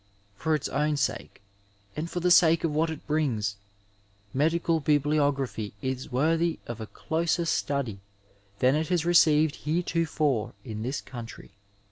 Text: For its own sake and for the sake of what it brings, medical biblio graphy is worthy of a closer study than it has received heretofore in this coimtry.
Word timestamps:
For 0.35 0.55
its 0.55 0.67
own 0.67 0.97
sake 0.97 1.43
and 1.95 2.09
for 2.09 2.21
the 2.21 2.31
sake 2.31 2.63
of 2.63 2.73
what 2.73 2.89
it 2.89 3.05
brings, 3.05 3.57
medical 4.33 4.81
biblio 4.81 5.31
graphy 5.31 5.73
is 5.79 6.11
worthy 6.11 6.57
of 6.65 6.81
a 6.81 6.87
closer 6.87 7.45
study 7.45 7.99
than 8.57 8.73
it 8.73 8.87
has 8.87 9.05
received 9.05 9.57
heretofore 9.57 10.53
in 10.65 10.81
this 10.81 11.03
coimtry. 11.03 11.51